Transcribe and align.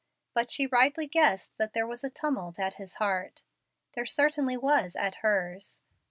But 0.33 0.49
she 0.49 0.65
rightly 0.65 1.05
guessed 1.05 1.55
that 1.59 1.73
there 1.73 1.85
was 1.85 2.03
tumult 2.15 2.57
at 2.57 2.77
his 2.81 2.95
heart. 2.95 3.43
There 3.93 4.07
certainly 4.07 4.57
was 4.57 4.95
at 4.95 5.17
hers. 5.17 5.81